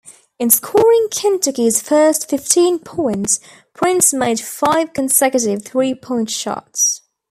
[0.39, 3.39] In scoring Kentucky's first fifteen points,
[3.75, 7.03] Prince made five consecutive three-point shots.